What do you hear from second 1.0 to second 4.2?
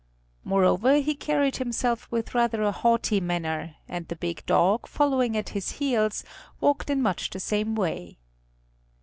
carried himself with rather a haughty manner, and the